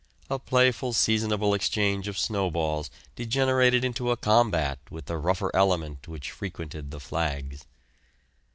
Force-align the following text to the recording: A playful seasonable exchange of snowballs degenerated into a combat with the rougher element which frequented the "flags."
A 0.31 0.39
playful 0.39 0.93
seasonable 0.93 1.53
exchange 1.53 2.07
of 2.07 2.17
snowballs 2.17 2.89
degenerated 3.15 3.83
into 3.85 4.09
a 4.09 4.17
combat 4.17 4.79
with 4.89 5.05
the 5.05 5.19
rougher 5.19 5.55
element 5.55 6.07
which 6.07 6.31
frequented 6.31 6.89
the 6.89 6.99
"flags." 6.99 7.67